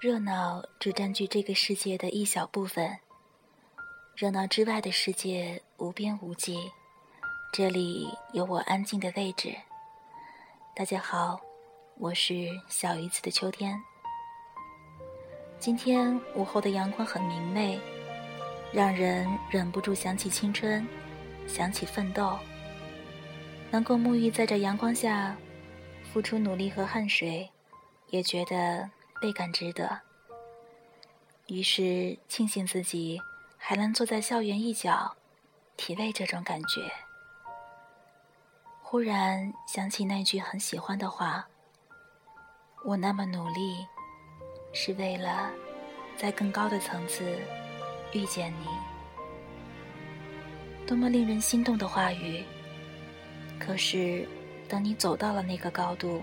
[0.00, 2.96] 热闹只占据这个世界的一小部分，
[4.14, 6.70] 热闹之外的世界无边无际。
[7.52, 9.52] 这里有我安静的位置。
[10.76, 11.40] 大家好，
[11.96, 13.76] 我是小鱼子的秋天。
[15.58, 17.76] 今天午后的阳光很明媚，
[18.72, 20.86] 让人忍不住想起青春，
[21.48, 22.38] 想起奋斗。
[23.72, 25.36] 能够沐浴在这阳光下，
[26.12, 27.50] 付出努力和汗水，
[28.10, 28.88] 也觉得。
[29.20, 30.00] 倍感值得。
[31.46, 33.20] 于是庆幸自己
[33.56, 35.16] 还能坐在校园一角，
[35.76, 36.90] 体味这种感觉。
[38.82, 41.46] 忽然想起那句很喜欢的话
[42.84, 43.86] ：“我那么努力，
[44.72, 45.50] 是为了
[46.16, 47.38] 在更高的层次
[48.12, 48.66] 遇见你。”
[50.86, 52.42] 多么令人心动的话语！
[53.58, 54.26] 可是，
[54.68, 56.22] 等你走到了那个高度，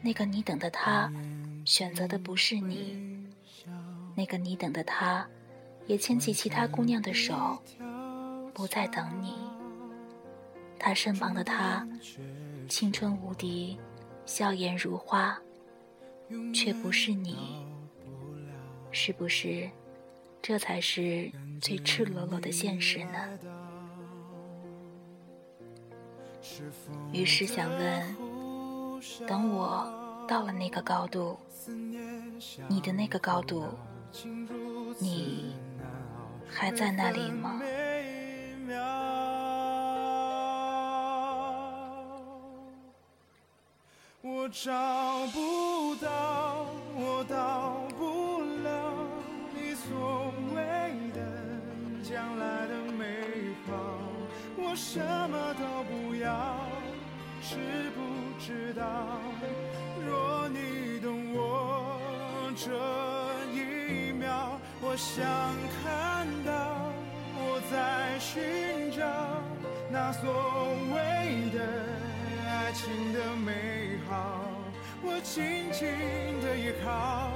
[0.00, 1.10] 那个你等的他。
[1.68, 2.96] 选择的不是你，
[4.16, 5.28] 那个你等的他，
[5.86, 7.58] 也牵起其他姑娘的手，
[8.54, 9.34] 不再等你。
[10.78, 11.86] 他身旁的他，
[12.70, 13.78] 青春无敌，
[14.24, 15.38] 笑颜如花，
[16.54, 17.66] 却不是你。
[18.90, 19.68] 是不是，
[20.40, 23.38] 这才是最赤裸裸的现实呢？
[27.12, 28.16] 于是想问，
[29.26, 29.97] 等我。
[30.28, 31.38] 到了那个高度，
[32.68, 33.64] 你的那个高度，
[34.98, 35.56] 你
[36.46, 37.58] 还在那里吗？
[44.20, 44.70] 我找
[45.32, 48.92] 不到，我到不了
[49.54, 50.60] 你所谓
[51.14, 51.22] 的
[52.02, 53.72] 将来的美好，
[54.58, 56.54] 我什么都不要，
[57.40, 59.17] 知不知道？
[62.60, 62.72] 这
[63.54, 65.24] 一秒，我想
[65.78, 66.90] 看到
[67.36, 69.06] 我在寻找
[69.88, 70.28] 那所
[70.92, 71.62] 谓的
[72.48, 74.40] 爱情的美好，
[75.04, 75.86] 我紧紧
[76.42, 77.30] 的依靠，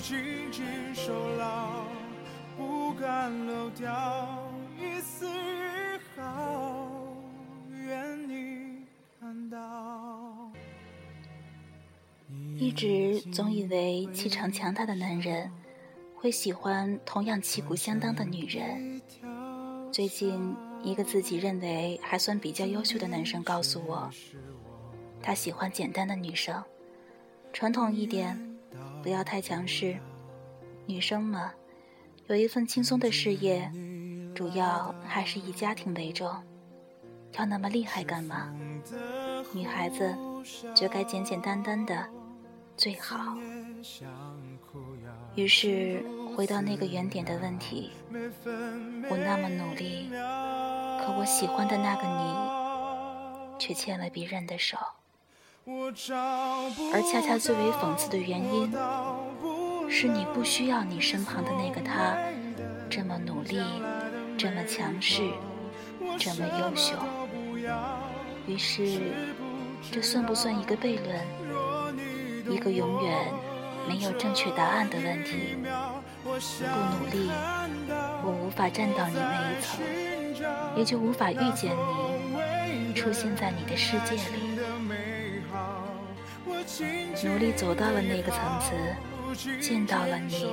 [0.00, 0.64] 紧紧
[0.96, 1.84] 守牢，
[2.56, 6.65] 不敢漏掉一丝一毫，
[12.58, 15.50] 一直总以为气场强大的男人
[16.14, 19.00] 会喜欢同样旗鼓相当的女人。
[19.92, 24.10] 最近，一个自己认为还算比较优秀的男生告诉我，
[25.22, 26.62] 他喜欢简单的女生，
[27.52, 28.38] 传统一点，
[29.02, 29.96] 不要太强势。
[30.86, 31.52] 女生嘛，
[32.26, 33.70] 有一份轻松的事业，
[34.34, 36.28] 主要还是以家庭为重。
[37.32, 38.50] 要那么厉害干嘛？
[39.52, 40.16] 女孩子
[40.74, 42.08] 就该简简单单的。
[42.76, 43.34] 最好。
[45.34, 46.04] 于是
[46.36, 47.90] 回到那个原点的问题：
[49.08, 50.10] 我那么努力，
[51.00, 54.76] 可我喜欢的那个你，却牵了别人的手。
[55.66, 58.70] 而恰恰最为讽刺的原因，
[59.90, 62.16] 是你不需要你身旁的那个他
[62.88, 63.58] 这么努力，
[64.38, 65.22] 这么强势，
[66.18, 66.94] 这么优秀。
[68.46, 69.00] 于是，
[69.90, 71.65] 这算不算一个悖论？
[72.48, 73.32] 一个永远
[73.88, 75.56] 没有正确答案的问题。
[76.24, 77.30] 不努力，
[78.24, 79.80] 我无法站到你那一层，
[80.76, 84.58] 也就无法遇见你，出现在你的世界里。
[87.24, 90.48] 努力走到了那个层次，见到了你，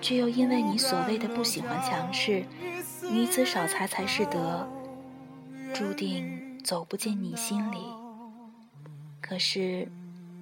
[0.00, 2.44] 却又因为你所谓的不喜欢强势，
[3.10, 4.66] 女子少才才是德，
[5.74, 7.76] 注定走不进你心里。
[9.20, 9.86] 可是。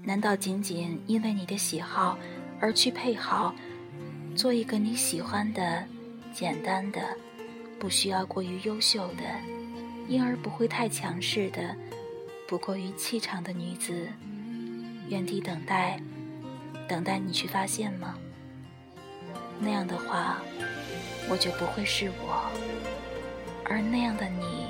[0.03, 2.19] 难道仅仅因为你的喜好
[2.59, 3.55] 而去配好，
[4.34, 5.84] 做一个你喜欢的、
[6.33, 7.00] 简单的、
[7.78, 9.22] 不需要过于优秀的，
[10.09, 11.77] 因而不会太强势的、
[12.49, 14.09] 不过于气场的女子，
[15.09, 16.00] 原地等待，
[16.89, 18.15] 等待你去发现吗？
[19.60, 20.41] 那样的话，
[21.28, 22.51] 我就不会是我，
[23.65, 24.66] 而那样的你，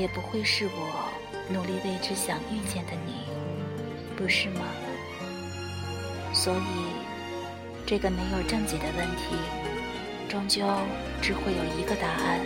[0.00, 1.10] 也不会是我
[1.52, 3.57] 努力为之想遇见的你。
[4.18, 4.62] 不是吗？
[6.32, 6.58] 所以，
[7.86, 9.36] 这个没有正解的问题，
[10.28, 10.66] 终究
[11.22, 12.40] 只会有一个答案，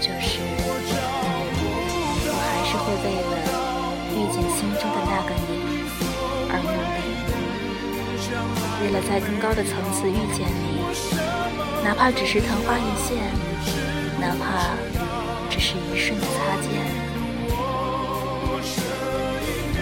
[0.00, 0.40] 就是
[2.24, 3.36] 我还是会为了
[4.16, 5.84] 遇见心中的那个你
[6.48, 7.12] 而努力，
[8.80, 10.80] 为了在更高的层次遇见你，
[11.84, 13.20] 哪怕只是昙花一现，
[14.18, 14.72] 哪怕
[15.50, 16.72] 只是一瞬的擦肩。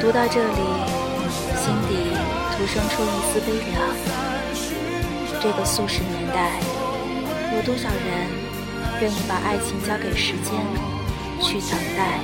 [0.00, 1.03] 读到这里。
[1.64, 1.96] 心底
[2.52, 3.80] 徒生出一丝悲凉。
[5.40, 6.60] 这个素食年代，
[7.56, 8.28] 有多少人
[9.00, 10.52] 愿意把爱情交给时间，
[11.40, 12.20] 去等待，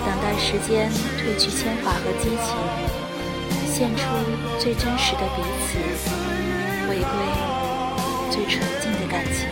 [0.00, 0.88] 等待时间
[1.20, 2.56] 褪去铅华和激情，
[3.70, 4.00] 献出
[4.58, 5.76] 最真实的彼此，
[6.88, 7.04] 回归
[8.30, 9.44] 最纯净的感情。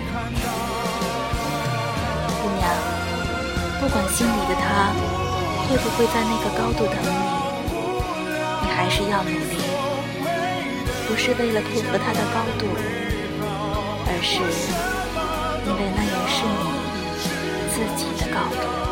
[2.41, 2.65] 姑娘，
[3.79, 4.89] 不管心里的他
[5.69, 7.40] 会不会在那个高度等，你
[8.91, 9.57] 是要努力。
[11.09, 12.67] 不是为了配合他的高度，
[14.07, 14.39] 而是
[15.67, 16.63] 因为那也是你
[17.73, 18.90] 自己的高度。